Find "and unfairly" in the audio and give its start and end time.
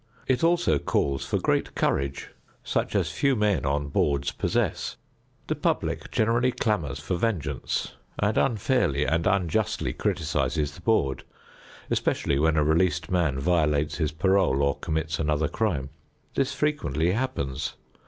8.17-9.05